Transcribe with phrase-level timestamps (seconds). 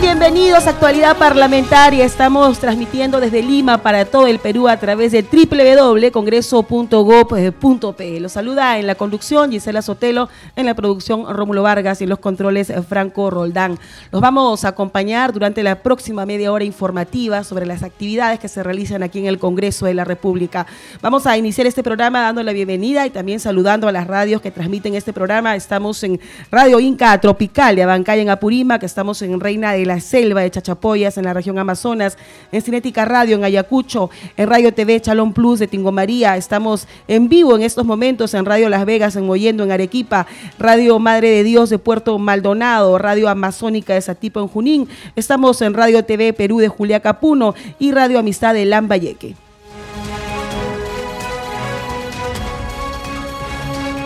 [0.00, 2.04] Bienvenidos a Actualidad Parlamentaria.
[2.04, 8.20] Estamos transmitiendo desde Lima para todo el Perú a través de www.congreso.gov.pe.
[8.20, 12.18] Los saluda en la conducción Gisela Sotelo, en la producción Rómulo Vargas y en los
[12.18, 13.78] controles Franco Roldán.
[14.12, 18.62] Los vamos a acompañar durante la próxima media hora informativa sobre las actividades que se
[18.62, 20.66] realizan aquí en el Congreso de la República.
[21.00, 24.50] Vamos a iniciar este programa dando la bienvenida y también saludando a las radios que
[24.50, 25.56] transmiten este programa.
[25.56, 30.00] Estamos en Radio Inca Tropical de Abancay en Apurímac, que estamos en Reina de la
[30.00, 32.18] Selva de Chachapoyas en la región Amazonas,
[32.52, 36.36] en Cinética Radio en Ayacucho, en Radio TV Chalón Plus de Tingo María.
[36.36, 40.26] Estamos en vivo en estos momentos en Radio Las Vegas en Moyendo en Arequipa,
[40.58, 44.88] Radio Madre de Dios de Puerto Maldonado, Radio Amazónica de Satipo en Junín.
[45.14, 49.45] Estamos en Radio TV Perú de Julia Capuno y Radio Amistad de Lambayeque.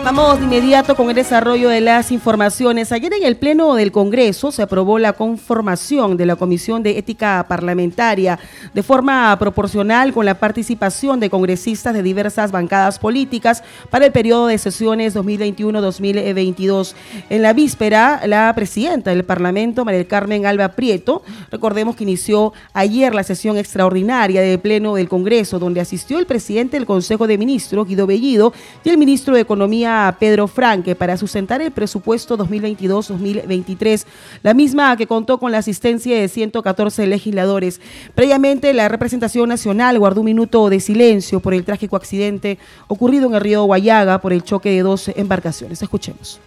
[0.03, 2.91] Vamos de inmediato con el desarrollo de las informaciones.
[2.91, 7.45] Ayer en el Pleno del Congreso se aprobó la conformación de la Comisión de Ética
[7.47, 8.39] Parlamentaria
[8.73, 14.47] de forma proporcional con la participación de congresistas de diversas bancadas políticas para el periodo
[14.47, 16.95] de sesiones 2021-2022.
[17.29, 23.13] En la víspera, la presidenta del Parlamento, María Carmen Alba Prieto, recordemos que inició ayer
[23.13, 27.87] la sesión extraordinaria del Pleno del Congreso, donde asistió el presidente del Consejo de Ministros,
[27.87, 28.51] Guido Bellido,
[28.83, 34.05] y el ministro de Economía, Pedro Franque para sustentar el presupuesto 2022-2023,
[34.43, 37.81] la misma que contó con la asistencia de 114 legisladores.
[38.15, 43.35] Previamente, la representación nacional guardó un minuto de silencio por el trágico accidente ocurrido en
[43.35, 45.81] el río Guayaga por el choque de dos embarcaciones.
[45.81, 46.39] Escuchemos.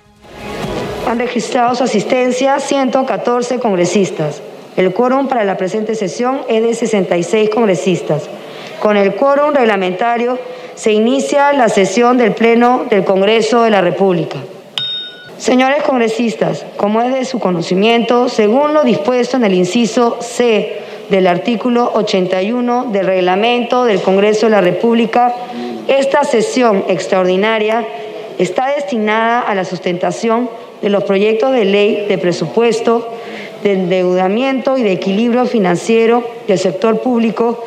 [1.06, 4.40] Han registrado su asistencia 114 congresistas.
[4.76, 8.28] El quórum para la presente sesión es de 66 congresistas.
[8.80, 10.38] Con el quórum reglamentario
[10.74, 14.38] se inicia la sesión del Pleno del Congreso de la República.
[15.38, 20.80] Señores congresistas, como es de su conocimiento, según lo dispuesto en el inciso C
[21.10, 25.34] del artículo 81 del reglamento del Congreso de la República,
[25.86, 27.84] esta sesión extraordinaria
[28.38, 30.48] está destinada a la sustentación
[30.80, 33.08] de los proyectos de ley de presupuesto,
[33.62, 37.64] de endeudamiento y de equilibrio financiero del sector público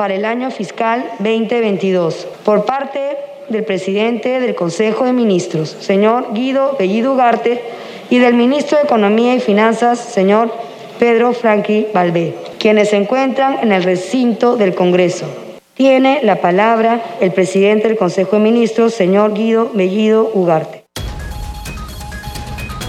[0.00, 3.18] para el año fiscal 2022 por parte
[3.50, 7.60] del presidente del Consejo de Ministros, señor Guido Bellido Ugarte,
[8.08, 10.54] y del ministro de Economía y Finanzas, señor
[10.98, 15.26] Pedro Franqui Valvé, quienes se encuentran en el recinto del Congreso.
[15.74, 20.79] Tiene la palabra el presidente del Consejo de Ministros, señor Guido Bellido Ugarte.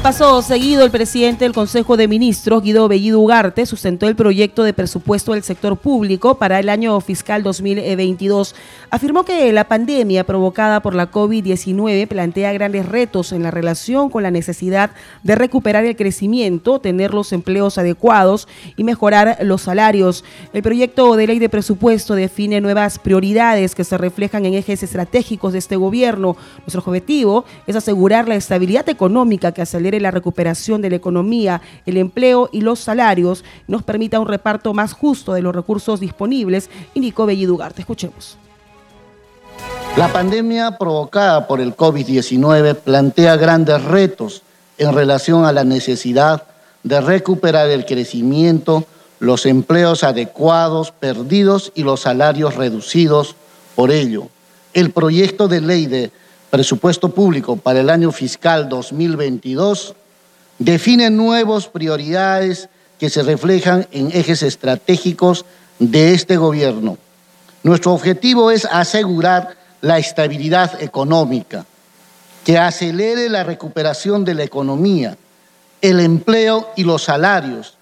[0.03, 4.73] Paso seguido, el presidente del Consejo de Ministros, Guido Bellido Ugarte, sustentó el proyecto de
[4.73, 8.55] presupuesto del sector público para el año fiscal 2022.
[8.89, 14.23] Afirmó que la pandemia provocada por la COVID-19 plantea grandes retos en la relación con
[14.23, 14.89] la necesidad
[15.21, 18.47] de recuperar el crecimiento, tener los empleos adecuados
[18.77, 20.25] y mejorar los salarios.
[20.51, 25.53] El proyecto de ley de presupuesto define nuevas prioridades que se reflejan en ejes estratégicos
[25.53, 26.35] de este gobierno.
[26.61, 31.97] Nuestro objetivo es asegurar la estabilidad económica que acelera la recuperación de la economía, el
[31.97, 37.25] empleo y los salarios, nos permita un reparto más justo de los recursos disponibles, indicó
[37.25, 37.81] Bellido Ugarte.
[37.81, 38.37] Escuchemos.
[39.97, 44.41] La pandemia provocada por el COVID-19 plantea grandes retos
[44.77, 46.43] en relación a la necesidad
[46.83, 48.85] de recuperar el crecimiento,
[49.19, 53.35] los empleos adecuados perdidos y los salarios reducidos.
[53.75, 54.29] Por ello,
[54.73, 56.11] el proyecto de ley de
[56.51, 59.95] presupuesto público para el año fiscal 2022
[60.59, 62.69] define nuevas prioridades
[62.99, 65.45] que se reflejan en ejes estratégicos
[65.79, 66.97] de este gobierno.
[67.63, 71.65] Nuestro objetivo es asegurar la estabilidad económica,
[72.43, 75.17] que acelere la recuperación de la economía,
[75.81, 77.77] el empleo y los salarios,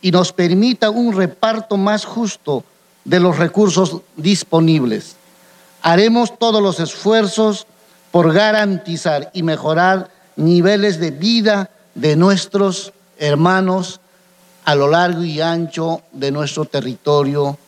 [0.00, 2.64] y nos permita un reparto más justo
[3.04, 5.16] de los recursos disponibles.
[5.82, 7.66] Haremos todos los esfuerzos
[8.14, 14.00] por garantizar y mejorar niveles de vida de nuestros hermanos
[14.64, 17.58] a lo largo y ancho de nuestro territorio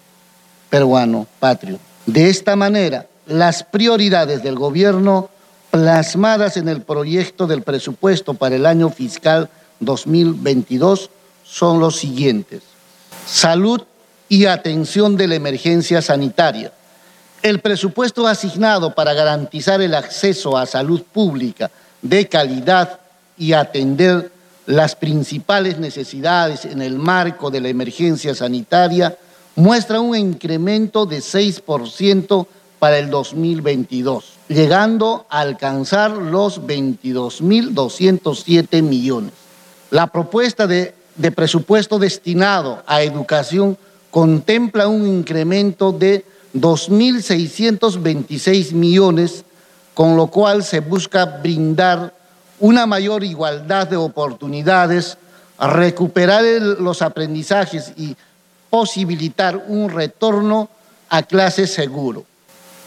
[0.70, 1.80] peruano patrio.
[2.06, 5.30] De esta manera, las prioridades del gobierno
[5.72, 9.50] plasmadas en el proyecto del presupuesto para el año fiscal
[9.80, 11.10] 2022
[11.42, 12.62] son los siguientes.
[13.26, 13.82] Salud
[14.28, 16.72] y atención de la emergencia sanitaria
[17.42, 21.70] El presupuesto asignado para garantizar el acceso a salud pública
[22.02, 23.00] de calidad
[23.38, 24.30] y atender
[24.66, 29.16] las principales necesidades en el marco de la emergencia sanitaria
[29.54, 32.48] muestra un incremento de 6%
[32.78, 39.32] para el 2022, llegando a alcanzar los 22.207 millones.
[39.90, 43.78] La propuesta de, de, presupuesto destinado a educación
[44.10, 46.26] contempla un incremento de
[46.60, 49.44] 2.626 millones,
[49.94, 52.12] con lo cual se busca brindar
[52.60, 55.18] una mayor igualdad de oportunidades,
[55.58, 58.16] recuperar los aprendizajes y
[58.70, 60.70] posibilitar un retorno
[61.08, 62.24] a clase seguro.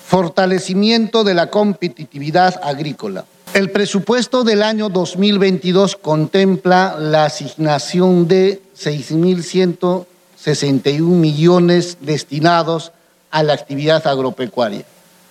[0.06, 3.26] Fortalecimiento de la competitividad agrícola.
[3.54, 12.92] El presupuesto del año 2022 contempla la asignación de 6.161 millones destinados
[13.32, 14.84] a la actividad agropecuaria,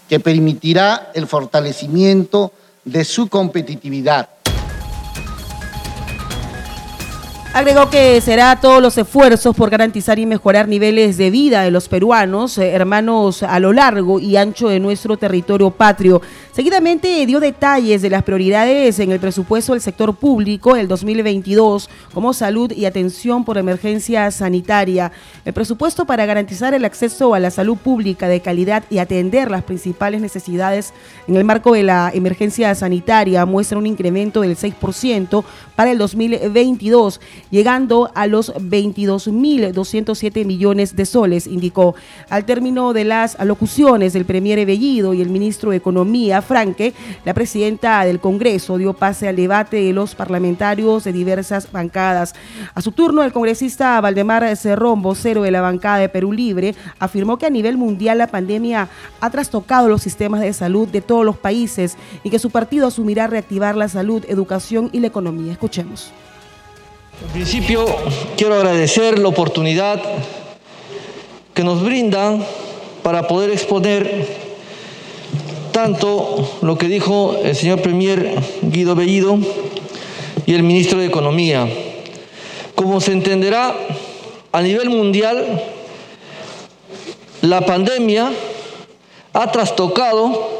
[0.08, 2.52] que permitirá el fortalecimiento
[2.84, 4.28] de su competitividad.
[7.54, 11.88] Agregó que será todos los esfuerzos por garantizar y mejorar niveles de vida de los
[11.88, 16.20] peruanos, eh, hermanos a lo largo y ancho de nuestro territorio patrio.
[16.52, 22.34] Seguidamente dio detalles de las prioridades en el presupuesto del sector público el 2022, como
[22.34, 25.10] salud y atención por emergencia sanitaria.
[25.44, 29.64] El presupuesto para garantizar el acceso a la salud pública de calidad y atender las
[29.64, 30.92] principales necesidades
[31.26, 35.44] en el marco de la emergencia sanitaria muestra un incremento del 6%
[35.76, 41.94] para el 2022, llegando a los 22.207 millones de soles, indicó.
[42.28, 47.34] Al término de las alocuciones del Premier Bellido y el ministro de Economía, Franque, la
[47.34, 52.34] presidenta del Congreso dio pase al debate de los parlamentarios de diversas bancadas.
[52.74, 57.38] A su turno, el congresista Valdemar Cerrón, vocero de la bancada de Perú Libre, afirmó
[57.38, 58.88] que a nivel mundial la pandemia
[59.20, 63.26] ha trastocado los sistemas de salud de todos los países y que su partido asumirá
[63.26, 65.52] reactivar la salud, educación y la economía.
[65.52, 66.12] Escuchemos.
[67.20, 67.84] En principio,
[68.36, 70.00] quiero agradecer la oportunidad
[71.52, 72.44] que nos brindan
[73.02, 74.24] para poder exponer
[75.72, 79.36] tanto lo que dijo el señor Premier Guido Bellido
[80.46, 81.68] y el ministro de Economía.
[82.76, 83.74] Como se entenderá,
[84.52, 85.60] a nivel mundial,
[87.42, 88.30] la pandemia
[89.32, 90.50] ha trastocado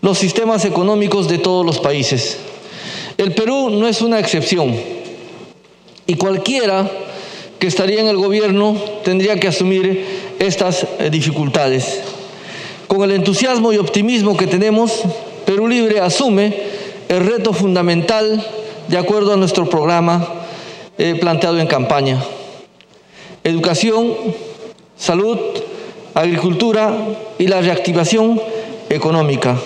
[0.00, 2.38] los sistemas económicos de todos los países.
[3.16, 4.97] El Perú no es una excepción
[6.08, 6.90] y cualquiera
[7.58, 8.74] que estaría en el gobierno
[9.04, 10.04] tendría que asumir
[10.38, 12.00] estas eh, dificultades.
[12.86, 15.02] Con el entusiasmo y optimismo que tenemos,
[15.44, 16.56] Perú Libre asume
[17.10, 18.42] el reto fundamental
[18.88, 20.26] de acuerdo a nuestro programa
[20.96, 22.24] eh, planteado en campaña.
[23.44, 24.14] Educación,
[24.96, 25.38] salud,
[26.14, 26.96] agricultura
[27.38, 28.40] y la reactivación
[28.88, 29.58] económica.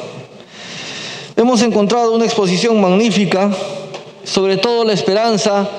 [1.37, 3.49] Hemos encontrado una exposición magnífica,
[4.25, 5.71] sobre todo la esperanza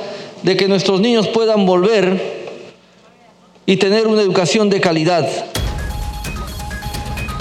[0.44, 2.44] de que nuestros niños puedan volver
[3.66, 5.28] y tener una educación de calidad.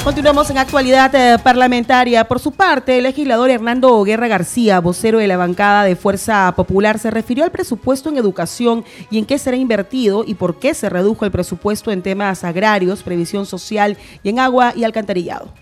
[0.04, 2.24] Continuamos en actualidad eh, parlamentaria.
[2.24, 6.98] Por su parte, el legislador Hernando Guerra García, vocero de la bancada de Fuerza Popular,
[6.98, 10.88] se refirió al presupuesto en educación y en qué será invertido y por qué se
[10.88, 15.52] redujo el presupuesto en temas agrarios, previsión social y en agua y alcantarillado.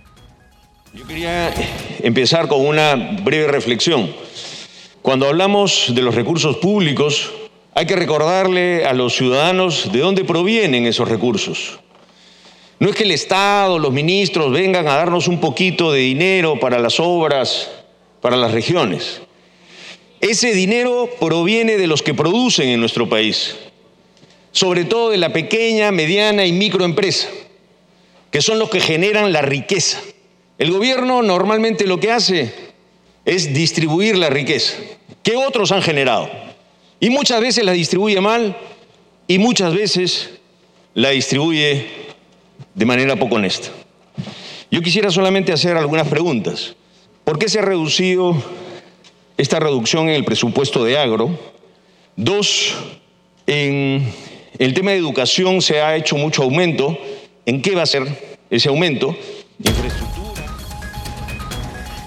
[0.95, 1.53] Yo quería
[1.99, 4.11] empezar con una breve reflexión.
[5.03, 7.33] Cuando hablamos de los recursos públicos,
[7.75, 11.81] hay que recordarle a los ciudadanos de dónde provienen esos recursos.
[12.79, 16.79] No es que el Estado, los ministros vengan a darnos un poquito de dinero para
[16.79, 17.71] las obras,
[18.21, 19.23] para las regiones.
[20.21, 23.57] Ese dinero proviene de los que producen en nuestro país,
[24.53, 27.29] sobre todo de la pequeña, mediana y microempresa,
[28.31, 29.99] que son los que generan la riqueza.
[30.59, 32.70] El gobierno normalmente lo que hace
[33.25, 34.75] es distribuir la riqueza
[35.23, 36.31] que otros han generado.
[36.99, 38.57] Y muchas veces la distribuye mal
[39.27, 40.31] y muchas veces
[40.95, 41.87] la distribuye
[42.75, 43.69] de manera poco honesta.
[44.71, 46.75] Yo quisiera solamente hacer algunas preguntas.
[47.25, 48.41] ¿Por qué se ha reducido
[49.37, 51.39] esta reducción en el presupuesto de agro?
[52.17, 52.75] Dos,
[53.47, 54.13] en
[54.59, 56.99] el tema de educación se ha hecho mucho aumento.
[57.47, 58.05] ¿En qué va a ser
[58.51, 59.17] ese aumento?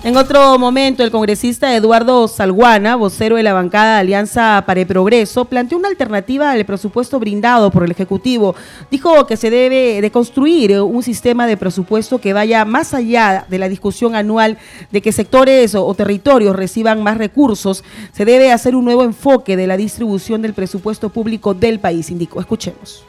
[0.03, 4.85] En otro momento, el congresista Eduardo Salguana, vocero de la bancada de Alianza para el
[4.85, 8.53] Progreso, planteó una alternativa al presupuesto brindado por el Ejecutivo.
[8.91, 13.57] Dijo que se debe de construir un sistema de presupuesto que vaya más allá de
[13.57, 14.57] la discusión anual
[14.91, 17.85] de que sectores o, territorios reciban más recursos.
[18.11, 22.41] Se debe hacer un nuevo enfoque de la distribución del presupuesto público del país, indicó.
[22.41, 23.05] Escuchemos.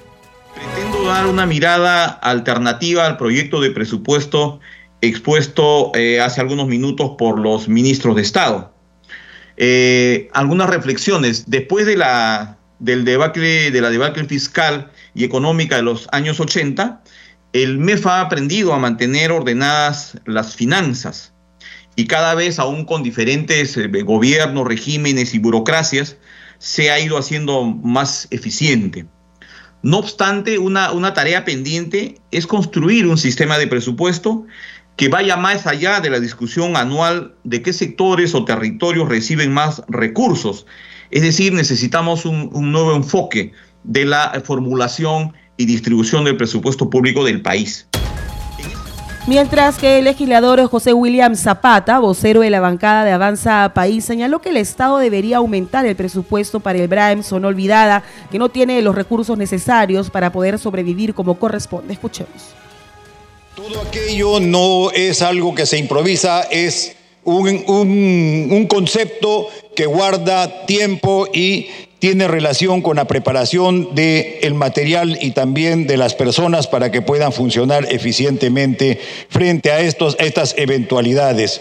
[0.55, 4.61] Pretendo dar una mirada alternativa al proyecto de presupuesto
[5.09, 8.75] expuesto eh, hace algunos minutos por los ministros de Estado.
[9.57, 11.45] Eh, algunas reflexiones.
[11.49, 17.03] Después de la, del debacle, de la debacle fiscal y económica de los años 80,
[17.53, 21.35] el MEF ha aprendido a mantener ordenadas las finanzas
[21.97, 26.17] y cada vez, aún con diferentes eh, gobiernos, regímenes y burocracias,
[26.59, 29.07] se ha ido haciendo más eficiente.
[29.83, 34.47] No obstante, una, una tarea pendiente es construir un sistema de presupuesto
[34.97, 39.83] que vaya más allá de la discusión anual de qué sectores o territorios reciben más
[39.89, 40.67] recursos.
[41.11, 47.43] Es decir, necesitamos un, nuevo enfoque de la formulación y distribución del presupuesto público del
[47.43, 47.89] país.
[49.27, 54.43] Mientras que el legislador José William Zapata, vocero de la bancada de Avanza País, señaló
[54.43, 58.83] que el Estado debería aumentar el presupuesto para el BRAEM, son olvidada, que no tiene
[58.83, 61.95] los recursos necesarios para poder sobrevivir como corresponde.
[61.95, 62.55] Escuchemos.
[63.55, 71.29] Todo aquello no es algo que se improvisa, es un, un concepto que guarda tiempo
[71.33, 71.69] y
[72.01, 77.01] tiene relación con la preparación del el material y también de las personas para que
[77.01, 81.61] puedan funcionar eficientemente frente a estos, estas eventualidades.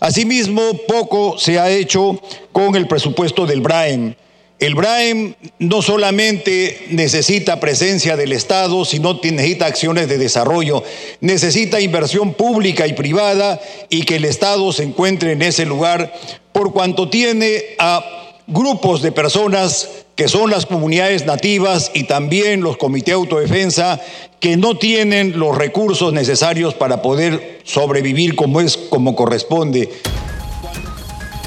[0.00, 2.18] Asimismo, poco se ha hecho
[2.52, 4.14] con el presupuesto del BRAEM.
[4.60, 10.84] El BRAEM no solamente necesita presencia del Estado, sino necesita acciones de desarrollo,
[11.20, 16.14] necesita inversión pública y privada y que el Estado se encuentre en ese lugar
[16.52, 18.04] por cuanto tiene a
[18.46, 24.00] grupos de personas que son las comunidades nativas y también los comités de autodefensa
[24.38, 29.90] que no tienen los recursos necesarios para poder sobrevivir como es como corresponde.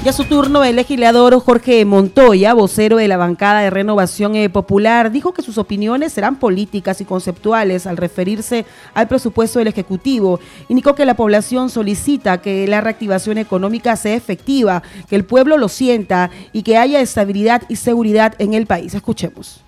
[0.04, 4.48] Y a su turno, el legislador Jorge Montoya, vocero de la bancada de Renovación eh,
[4.48, 8.64] Popular, dijo que sus opiniones serán políticas y conceptuales al referirse
[8.94, 10.38] al presupuesto del Ejecutivo.
[10.68, 15.68] Indicó que la población solicita que la reactivación económica sea efectiva, que el pueblo lo
[15.68, 18.94] sienta y que haya estabilidad y seguridad en el país.
[18.94, 19.64] Escuchemos.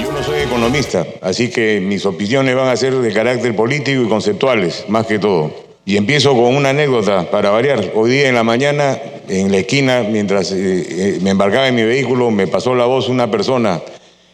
[0.00, 4.08] Yo no soy economista, así que mis opiniones van a ser de carácter político y
[4.08, 5.65] conceptuales, más que todo.
[5.88, 7.92] Y empiezo con una anécdota para variar.
[7.94, 11.84] Hoy día en la mañana, en la esquina, mientras eh, eh, me embarcaba en mi
[11.84, 13.80] vehículo, me pasó la voz una persona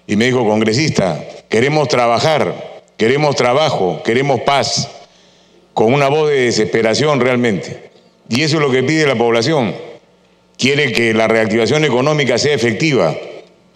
[0.07, 4.89] y me dijo, congresista, queremos trabajar, queremos trabajo, queremos paz,
[5.75, 7.91] con una voz de desesperación realmente.
[8.31, 9.75] Y eso es lo que pide la población.
[10.57, 13.15] Quiere que la reactivación económica sea efectiva,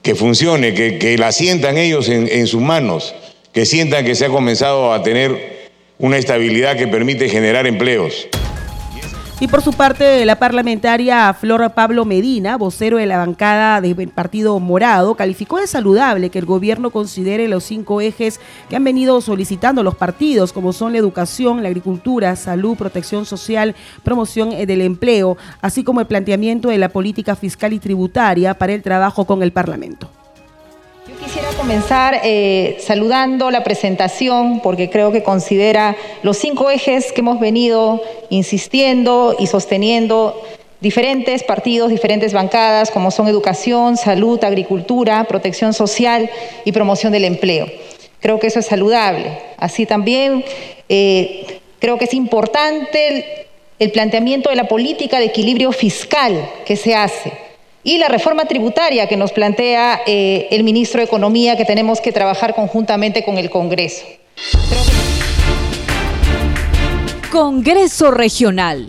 [0.00, 3.14] que funcione, que, la sientan ellos en, en sus manos,
[3.52, 5.56] que sientan que se ha comenzado a tener
[5.99, 8.29] una estabilidad que permite generar empleos.
[9.38, 14.59] Y por su parte, la parlamentaria Flora Pablo Medina, vocero de la bancada del Partido
[14.61, 19.83] Morado, calificó de saludable que el gobierno considere los cinco ejes que han venido solicitando
[19.83, 25.37] los partidos, como son la educación, la agricultura, salud, protección social, promoción eh, del empleo,
[25.61, 29.53] así como el planteamiento de la política fiscal y tributaria para el trabajo con el
[29.53, 30.15] Parlamento
[31.66, 38.00] comenzar eh, saludando la presentación porque creo que considera los cinco ejes que hemos venido
[38.30, 40.40] insistiendo y sosteniendo
[40.80, 46.30] diferentes partidos, diferentes bancadas, como son educación, salud, agricultura, protección social
[46.64, 47.66] y promoción del empleo.
[48.20, 49.37] Creo que eso es saludable.
[49.56, 50.44] Así también
[50.88, 53.49] eh, creo que es importante
[53.80, 57.46] el planteamiento de la política de equilibrio fiscal que se hace
[57.87, 62.11] y la reforma tributaria que nos plantea eh, el ministro de Economía, que tenemos que
[62.11, 64.05] trabajar conjuntamente con el Congreso.
[67.31, 68.88] Congreso Regional.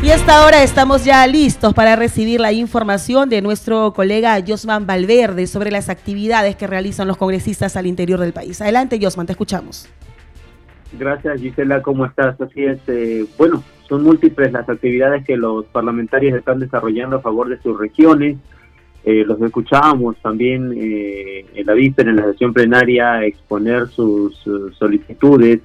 [0.00, 5.48] Y hasta ahora estamos ya listos para recibir la información de nuestro colega Josman Valverde
[5.48, 8.60] sobre las actividades que realizan los congresistas al interior del país.
[8.60, 9.88] Adelante, Josman, te escuchamos.
[10.92, 12.40] Gracias, Gisela, ¿cómo estás?
[12.40, 12.78] Así es.
[12.88, 17.78] Eh, bueno, son múltiples las actividades que los parlamentarios están desarrollando a favor de sus
[17.78, 18.36] regiones.
[19.04, 24.36] Eh, los escuchábamos también eh, en la víspera, en la sesión plenaria, exponer sus,
[24.76, 25.60] solicitudes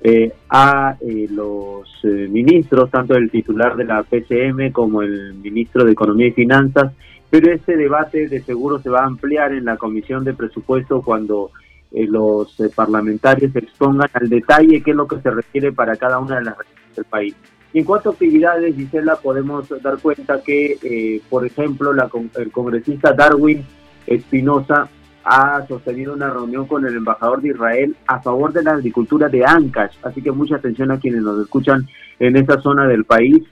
[0.00, 6.28] eh, a los ministros, tanto el titular de la PCM como el ministro de Economía
[6.28, 6.92] y Finanzas,
[7.28, 11.50] pero este debate de seguro se va a ampliar en la Comisión de Presupuesto cuando
[11.90, 16.44] los parlamentarios expongan al detalle qué es lo que se requiere para cada una de
[16.44, 17.34] las regiones del país.
[17.72, 22.50] Y en cuanto a actividades, Gisela, podemos dar cuenta que, eh, por ejemplo, la, el
[22.50, 23.64] congresista Darwin
[24.06, 24.88] Espinosa
[25.24, 29.44] ha sostenido una reunión con el embajador de Israel a favor de la agricultura de
[29.44, 29.96] Ancash.
[30.02, 31.86] Así que mucha atención a quienes nos escuchan
[32.18, 33.42] en esa zona del país.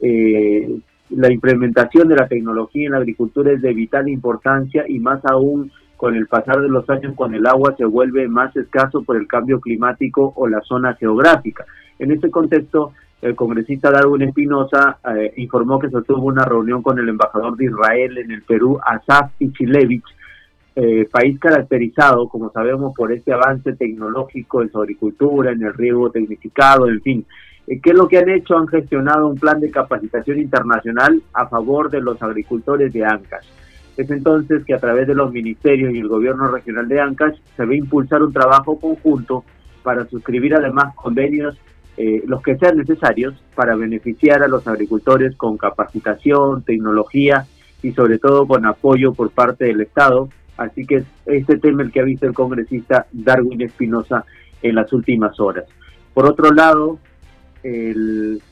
[0.00, 0.78] Eh,
[1.10, 5.70] la implementación de la tecnología en la agricultura es de vital importancia y más aún
[5.96, 9.26] con el pasar de los años cuando el agua se vuelve más escaso por el
[9.26, 11.64] cambio climático o la zona geográfica.
[11.98, 16.98] En este contexto, el congresista Darwin Espinosa eh, informó que se tuvo una reunión con
[16.98, 20.04] el embajador de Israel en el Perú, Asaf Ichilevich,
[20.78, 26.10] eh, país caracterizado, como sabemos, por este avance tecnológico en su agricultura, en el riego
[26.10, 27.26] tecnificado, en fin.
[27.66, 28.58] Eh, ¿Qué es lo que han hecho?
[28.58, 33.46] Han gestionado un plan de capacitación internacional a favor de los agricultores de Ancash.
[33.96, 37.62] Es entonces que a través de los ministerios y el gobierno regional de Ancash se
[37.62, 39.44] a impulsar un trabajo conjunto
[39.82, 41.56] para suscribir además convenios,
[41.96, 47.46] eh, los que sean necesarios, para beneficiar a los agricultores con capacitación, tecnología
[47.82, 50.28] y sobre todo con apoyo por parte del Estado.
[50.58, 54.24] Así que este tema el que ha visto el congresista Darwin Espinosa
[54.60, 55.64] en las últimas horas.
[56.12, 56.98] Por otro lado,
[57.62, 58.42] el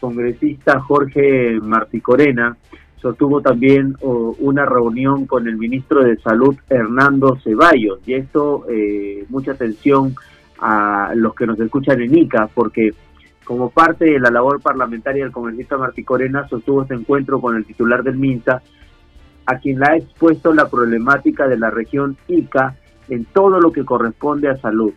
[0.00, 2.56] congresista Jorge Marticorena
[3.02, 9.52] sostuvo también una reunión con el ministro de Salud, Hernando Ceballos, y esto, eh, mucha
[9.52, 10.14] atención
[10.60, 12.94] a los que nos escuchan en ICA, porque
[13.44, 17.64] como parte de la labor parlamentaria del congresista Martí Corena, sostuvo este encuentro con el
[17.64, 18.62] titular del MINSA,
[19.46, 22.76] a quien le ha expuesto la problemática de la región ICA
[23.08, 24.92] en todo lo que corresponde a salud.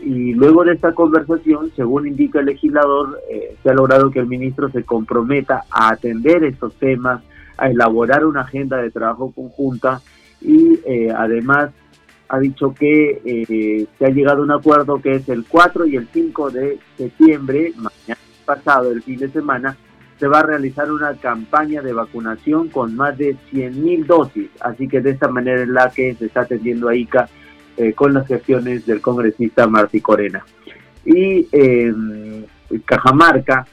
[0.00, 4.26] Y luego de esta conversación, según indica el legislador, eh, se ha logrado que el
[4.26, 7.22] ministro se comprometa a atender estos temas
[7.62, 10.02] a elaborar una agenda de trabajo conjunta
[10.40, 11.70] y eh, además
[12.28, 15.94] ha dicho que eh, se ha llegado a un acuerdo que es el 4 y
[15.94, 19.76] el 5 de septiembre, mañana pasado, el fin de semana,
[20.18, 24.50] se va a realizar una campaña de vacunación con más de 100.000 dosis.
[24.60, 27.28] Así que de esta manera es la que se está atendiendo a ICA
[27.76, 30.44] eh, con las gestiones del congresista Martí Corena.
[31.04, 32.46] Y en
[32.84, 33.66] Cajamarca,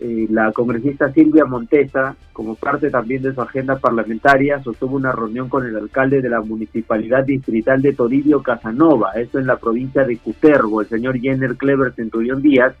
[0.00, 5.50] eh, la congresista Silvia Montesa, como parte también de su agenda parlamentaria, sostuvo una reunión
[5.50, 10.16] con el alcalde de la Municipalidad Distrital de Toribio Casanova, esto en la provincia de
[10.16, 12.74] Cutervo, el señor Jenner Clever Centurión Díaz,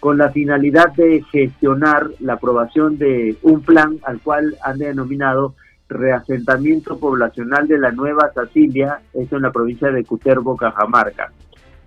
[0.00, 5.54] con la finalidad de gestionar la aprobación de un plan al cual han denominado
[5.88, 11.32] reasentamiento poblacional de la Nueva Sicilia, esto en la provincia de Cutervo, Cajamarca.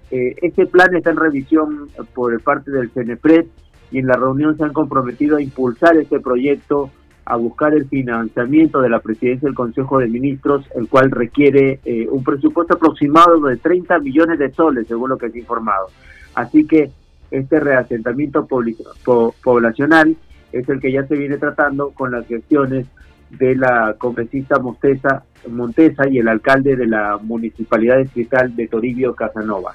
[0.09, 3.45] Eh, este plan está en revisión por parte del CENEPRED
[3.93, 6.89] y en la reunión se han comprometido a impulsar este proyecto,
[7.25, 12.07] a buscar el financiamiento de la presidencia del Consejo de Ministros, el cual requiere eh,
[12.09, 15.87] un presupuesto aproximado de 30 millones de soles, según lo que es informado.
[16.33, 16.89] Así que
[17.29, 20.17] este reasentamiento poblacional
[20.51, 22.87] es el que ya se viene tratando con las gestiones
[23.29, 29.73] de la congresista Montesa, Montesa y el alcalde de la Municipalidad Distrital de Toribio Casanova.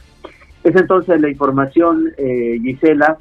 [0.65, 3.17] Es entonces la información, eh, Gisela,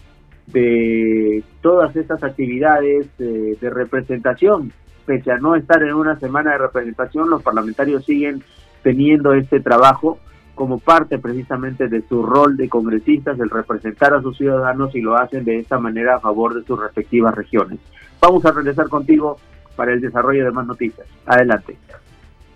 [0.48, 4.72] de todas estas actividades de, representación.
[5.06, 8.44] Pese a no estar en una semana de representación, los parlamentarios siguen
[8.84, 10.20] teniendo este trabajo
[10.56, 15.16] como parte precisamente de su rol de congresistas, el representar a sus ciudadanos y lo
[15.16, 17.80] hacen de esta manera a favor de sus respectivas regiones.
[18.20, 19.38] Vamos a regresar contigo
[19.76, 21.08] para el desarrollo de más noticias.
[21.26, 21.78] Adelante.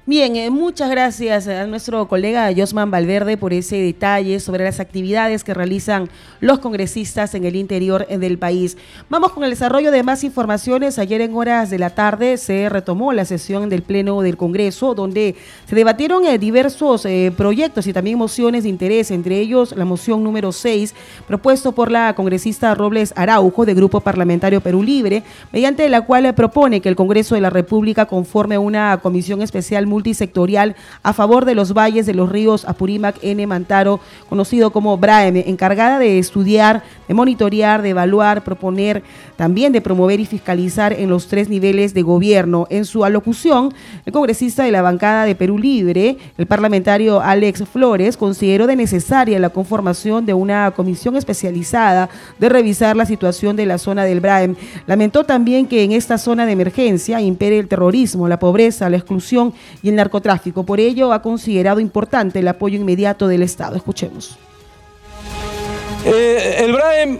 [0.07, 5.43] Bien, eh, muchas gracias a nuestro colega Josman Valverde por ese detalle sobre las actividades
[5.43, 6.09] que realizan
[6.39, 8.77] los congresistas en el interior del país.
[9.11, 10.97] Vamos con el desarrollo de más informaciones.
[10.97, 15.35] Ayer en horas de la tarde se retomó la sesión del Pleno del Congreso, donde
[15.67, 20.23] se debatieron eh, diversos eh, proyectos y también mociones de interés, entre ellos la moción
[20.23, 20.95] número 6,
[21.27, 26.81] propuesto por la congresista Robles Araujo, de Grupo Parlamentario Perú Libre, mediante la cual propone
[26.81, 31.73] que el Congreso de la República conforme una comisión especial multisectorial a favor de los
[31.73, 33.99] valles de los ríos Apurímac, N, Mantaro,
[34.29, 39.03] conocido como BRAEM, encargada de estudiar, de monitorear, de evaluar, proponer,
[39.41, 42.67] también de promover y fiscalizar en los tres niveles de gobierno.
[42.69, 43.73] En su alocución,
[44.05, 49.39] el congresista de la bancada de Perú Libre, el parlamentario Alex Flores, consideró de necesaria
[49.39, 54.55] la conformación de una comisión especializada de revisar la situación de la zona del BRAEM.
[54.85, 59.55] Lamentó también que en esta zona de emergencia impere el terrorismo, la pobreza, la exclusión
[59.81, 60.67] y el narcotráfico.
[60.67, 63.75] Por ello, ha considerado importante el apoyo inmediato del Estado.
[63.75, 64.37] Escuchemos.
[66.05, 67.17] Eh, el BRAEM,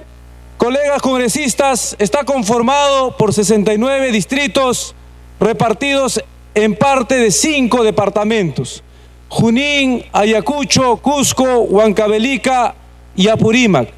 [0.61, 4.93] colegas congresistas, está conformado por 69 distritos
[5.39, 8.83] repartidos en parte de cinco departamentos.
[9.27, 12.75] Junín, Ayacucho, Cusco, Huancavelica
[13.15, 13.89] y Apurímac.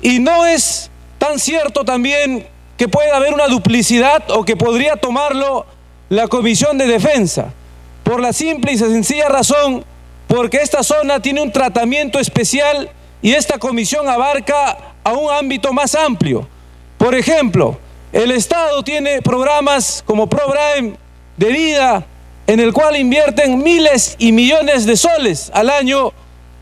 [0.00, 2.46] Y no es tan cierto también
[2.78, 5.66] que pueda haber una duplicidad o que podría tomarlo
[6.08, 7.52] la Comisión de Defensa,
[8.02, 9.84] por la simple y sencilla razón
[10.26, 12.88] porque esta zona tiene un tratamiento especial
[13.20, 16.46] y esta comisión abarca a un ámbito más amplio.
[16.96, 17.78] Por ejemplo,
[18.12, 20.96] El Estado tiene programas como ProBrime
[21.36, 22.06] de vida,
[22.46, 26.12] en el cual invierten miles y millones de soles al año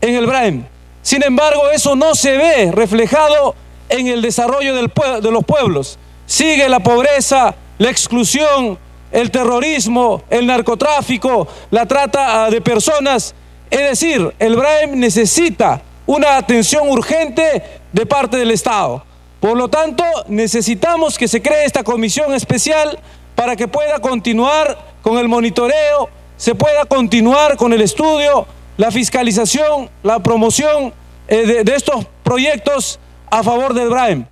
[0.01, 0.63] en el Brime.
[1.01, 3.55] Sin embargo, eso no se ve reflejado
[3.87, 5.97] en el desarrollo de los pueblos.
[6.25, 8.77] Sigue la pobreza, la exclusión,
[9.11, 13.33] el terrorismo, el narcotráfico, la trata ah, de personas.
[13.69, 17.63] Es decir, el Brime necesita una atención urgente
[17.97, 19.03] de parte del Estado.
[19.39, 22.99] Por lo tanto, necesitamos que se cree esta comisión especial
[23.33, 26.07] para que pueda continuar con el monitoreo,
[26.37, 28.45] se pueda continuar con el estudio,
[28.77, 30.93] la fiscalización, la promoción
[31.27, 32.99] eh, de, estos proyectos
[33.31, 34.27] a favor del BRAEM.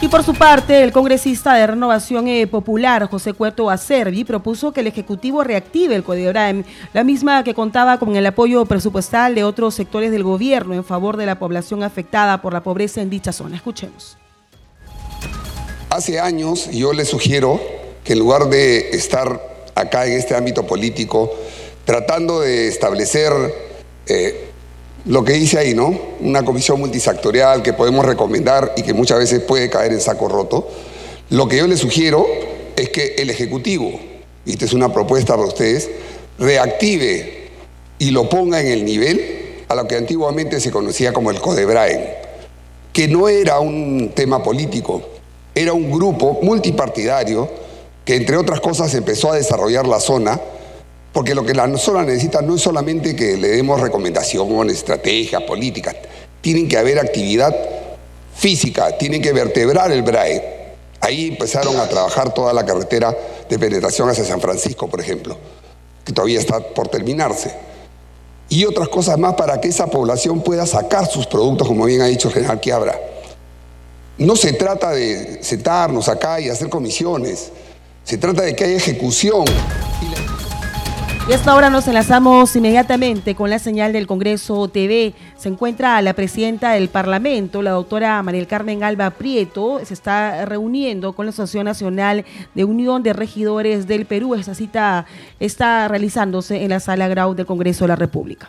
[0.00, 4.80] Y por su parte, el congresista de Renovación eh, Popular, José Cuerto Acervi, propuso que
[4.80, 9.42] el Ejecutivo reactive el Código BRAEM, la misma que contaba con el apoyo presupuestal de
[9.42, 13.32] otros sectores del gobierno en favor de la población afectada por la pobreza en dicha
[13.32, 13.56] zona.
[13.56, 14.16] Escuchemos.
[15.90, 17.60] Hace años yo le sugiero
[18.04, 19.40] que en lugar de estar
[19.74, 21.34] acá en este ámbito político
[21.84, 23.32] tratando de establecer
[24.06, 24.47] eh,
[25.04, 25.98] lo que dice ahí, ¿no?
[26.20, 30.68] Una comisión multisectorial que podemos recomendar y que muchas veces puede caer en saco roto.
[31.30, 32.26] Lo que yo le sugiero
[32.76, 33.90] es que el Ejecutivo,
[34.44, 35.90] y esta es una propuesta para ustedes,
[36.38, 37.48] reactive
[37.98, 42.04] y lo ponga en el nivel a lo que antiguamente se conocía como el Codebraen,
[42.92, 45.02] que no era un tema político,
[45.54, 47.48] era un grupo multipartidario
[48.04, 50.40] que entre otras cosas empezó a desarrollar la zona
[51.12, 55.96] porque lo que la zona necesita no es solamente que le demos recomendaciones, estrategias, políticas,
[56.40, 57.54] tienen que haber actividad
[58.34, 60.58] física, tienen que vertebrar el BRAE.
[61.00, 63.16] Ahí empezaron a trabajar toda la carretera
[63.48, 65.36] de penetración hacia San Francisco, por ejemplo,
[66.04, 67.52] que todavía está por terminarse.
[68.48, 72.06] Y otras cosas más para que esa población pueda sacar sus productos, como bien ha
[72.06, 72.98] dicho el general Quiabra.
[74.16, 77.50] No se trata de sentarnos acá y hacer comisiones,
[78.04, 79.44] se trata de que haya ejecución.
[81.28, 85.12] Y hasta ahora nos enlazamos inmediatamente con la señal del Congreso TV.
[85.36, 89.78] Se encuentra la presidenta del Parlamento, la doctora Mariel Carmen Alba Prieto.
[89.84, 94.36] Se está reuniendo con la Asociación Nacional de Unión de Regidores del Perú.
[94.36, 95.04] Esta cita
[95.38, 98.48] está realizándose en la sala Grau del Congreso de la República.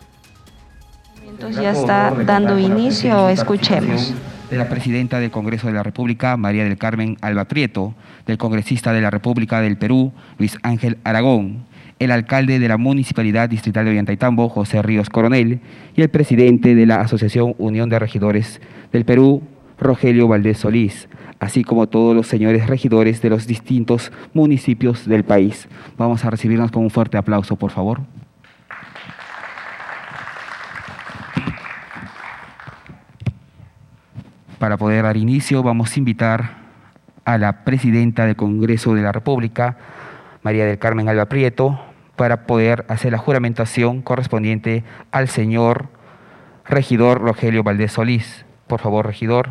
[1.29, 4.13] Entonces ya está dando inicio, escuchemos.
[4.49, 7.93] De la presidenta del Congreso de la República, María del Carmen Alba Prieto,
[8.25, 11.65] del congresista de la República del Perú, Luis Ángel Aragón,
[11.99, 15.59] el alcalde de la Municipalidad Distrital de Ollantaytambo, José Ríos Coronel,
[15.95, 18.61] y el presidente de la Asociación Unión de Regidores
[18.93, 19.43] del Perú,
[19.77, 21.09] Rogelio Valdés Solís,
[21.39, 25.67] así como todos los señores regidores de los distintos municipios del país.
[25.97, 28.01] Vamos a recibirnos con un fuerte aplauso, por favor.
[34.57, 36.59] Para poder dar inicio, vamos a invitar
[37.23, 39.77] a la presidenta del Congreso de la República,
[40.43, 41.79] María del Carmen Alba Prieto,
[42.19, 45.85] para poder hacer la juramentación correspondiente al señor
[46.65, 48.43] regidor Rogelio Valdés Solís.
[48.67, 49.47] Por favor, regidor.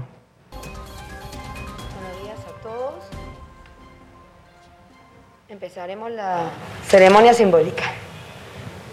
[0.52, 3.04] Buenos días a todos.
[5.48, 6.50] Empezaremos la
[6.86, 7.84] ceremonia simbólica.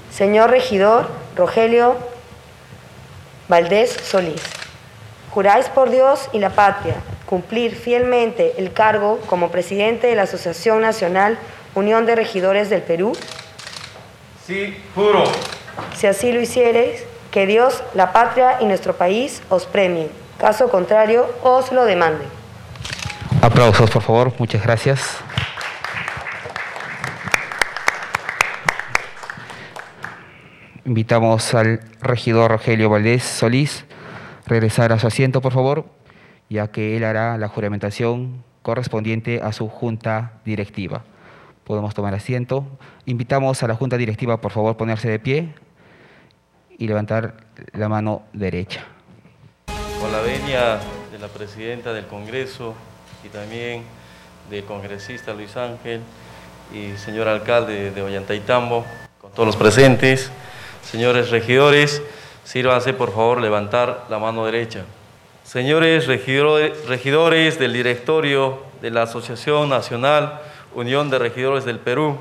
[0.09, 1.97] Señor regidor Rogelio
[3.49, 4.41] Valdés Solís,
[5.31, 10.81] juráis por Dios y la patria cumplir fielmente el cargo como presidente de la Asociación
[10.81, 11.37] Nacional
[11.73, 13.11] Unión de Regidores del Perú
[14.45, 15.23] Sí, juro.
[15.95, 20.09] Si así lo hiciereis, que Dios, la patria y nuestro país os premien.
[20.37, 22.27] Caso contrario, os lo demanden.
[23.41, 24.33] Aplausos, por favor.
[24.37, 25.17] Muchas gracias.
[30.85, 33.85] Invitamos al regidor Rogelio Valdés Solís
[34.45, 35.85] a regresar a su asiento, por favor,
[36.49, 41.03] ya que él hará la juramentación correspondiente a su junta directiva.
[41.65, 42.63] Podemos tomar asiento.
[43.05, 45.49] Invitamos a la Junta Directiva, por favor, ponerse de pie
[46.77, 47.37] y levantar
[47.73, 48.85] la mano derecha.
[49.99, 50.79] Con la venia
[51.11, 52.75] de la Presidenta del Congreso
[53.23, 53.81] y también
[54.51, 56.01] del congresista Luis Ángel
[56.71, 58.85] y señor alcalde de Ollantaytambo,
[59.19, 60.31] con todos los presentes,
[60.83, 62.03] señores regidores,
[62.43, 64.85] sírvanse por favor levantar la mano derecha.
[65.43, 70.41] Señores regidores del directorio de la Asociación Nacional
[70.75, 72.17] Unión de Regidores del Perú,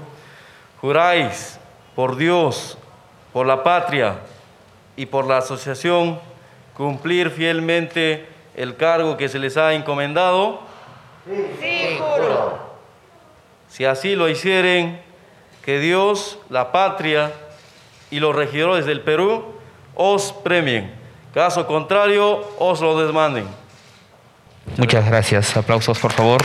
[0.80, 1.58] juráis
[1.94, 2.78] por Dios,
[3.32, 4.16] por la patria
[4.96, 6.18] y por la asociación
[6.74, 10.60] cumplir fielmente el cargo que se les ha encomendado?
[11.60, 12.58] Sí, juro.
[13.68, 15.00] Si así lo hicieren,
[15.64, 17.32] que Dios, la patria
[18.10, 19.44] y los regidores del Perú
[19.94, 20.92] os premien.
[21.32, 23.46] Caso contrario, os lo desmanden.
[24.76, 25.56] Muchas gracias.
[25.56, 26.42] Aplausos, por favor.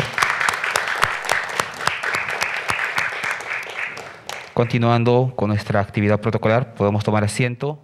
[4.59, 7.79] Continuando con nuestra actividad protocolar, podemos tomar asiento.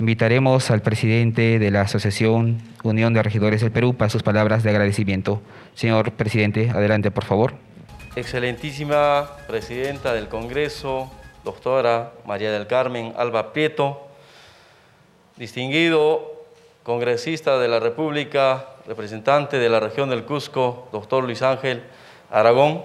[0.00, 4.70] Invitaremos al presidente de la Asociación Unión de Regidores del Perú para sus palabras de
[4.70, 5.40] agradecimiento.
[5.74, 7.54] Señor presidente, adelante, por favor.
[8.16, 11.12] Excelentísima presidenta del Congreso,
[11.44, 14.08] doctora María del Carmen Alba Prieto,
[15.36, 16.44] distinguido
[16.82, 21.84] congresista de la República, representante de la región del Cusco, doctor Luis Ángel
[22.32, 22.82] Aragón,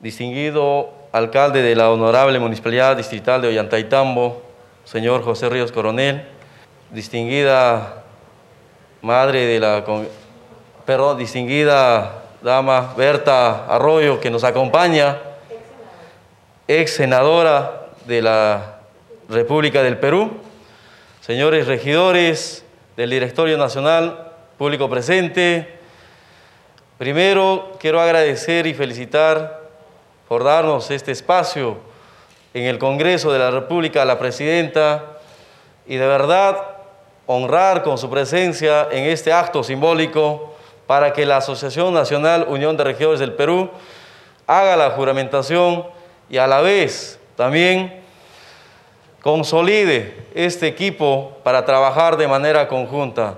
[0.00, 4.42] distinguido alcalde de la honorable Municipalidad Distrital de Ollantaytambo,
[4.84, 6.26] señor José Ríos Coronel,
[6.90, 8.02] distinguida
[9.02, 9.84] madre de la,
[10.86, 15.18] perdón, distinguida dama Berta Arroyo que nos acompaña,
[16.66, 18.78] ex senadora de la
[19.28, 20.30] República del Perú,
[21.20, 22.64] señores regidores
[22.96, 25.78] del Directorio Nacional, público presente,
[26.96, 29.61] primero quiero agradecer y felicitar
[30.32, 31.76] por este espacio
[32.54, 35.18] en el Congreso de la República a la Presidenta
[35.86, 36.56] y de verdad
[37.26, 40.54] honrar con su presencia en este acto simbólico
[40.86, 43.68] para que la Asociación Nacional Unión de Regidores del Perú
[44.46, 45.84] haga la juramentación
[46.30, 48.00] y a la vez también
[49.20, 53.34] consolide este equipo para trabajar de manera conjunta.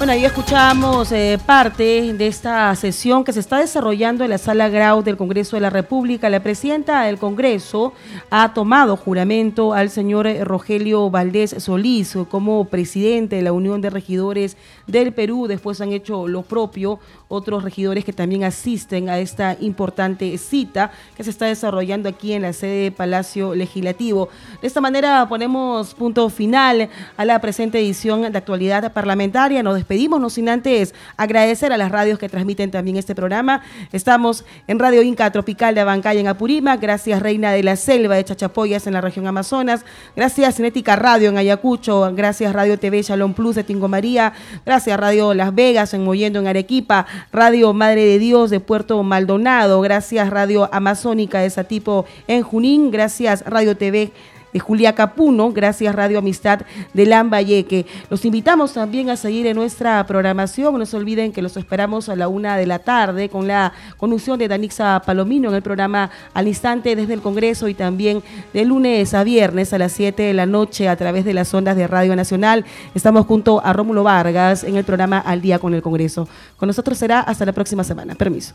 [0.00, 4.70] Bueno, ahí escuchamos eh, parte de esta sesión que se está desarrollando en la sala
[4.70, 6.30] Grau del Congreso de la República.
[6.30, 7.92] La presidenta del Congreso
[8.30, 13.90] ha tomado juramento al señor eh, Rogelio Valdés Solís como presidente de la Unión de
[13.90, 15.46] Regidores del Perú.
[15.46, 21.24] Después han hecho lo propio otros regidores que también asisten a esta importante cita que
[21.24, 24.30] se está desarrollando aquí en la sede de Palacio Legislativo.
[24.62, 29.62] De esta manera ponemos punto final a la presente edición de actualidad parlamentaria.
[29.90, 33.62] Despedimos, no sin antes agradecer a las radios que transmiten también este programa.
[33.90, 38.22] Estamos en Radio Inca Tropical de Abancaya en Apurímac, gracias Reina de la Selva de
[38.22, 43.56] Chachapoyas en la región Amazonas, gracias Cinética Radio en Ayacucho, gracias Radio TV Shalom Plus
[43.56, 44.32] de Tingo María,
[44.64, 49.80] gracias Radio Las Vegas en Moyendo en Arequipa, Radio Madre de Dios de Puerto Maldonado,
[49.80, 54.12] gracias Radio Amazónica de Satipo en Junín, gracias Radio TV
[54.52, 56.60] de Julia Capuno, gracias Radio Amistad
[56.92, 57.86] de Lambayeque.
[58.08, 60.78] Los invitamos también a seguir en nuestra programación.
[60.78, 64.38] No se olviden que los esperamos a la una de la tarde con la conducción
[64.38, 69.14] de Danixa Palomino en el programa Al Instante desde el Congreso y también de lunes
[69.14, 72.16] a viernes a las 7 de la noche a través de las ondas de Radio
[72.16, 72.64] Nacional.
[72.94, 76.28] Estamos junto a Rómulo Vargas en el programa Al Día con el Congreso.
[76.56, 78.14] Con nosotros será hasta la próxima semana.
[78.14, 78.54] Permiso.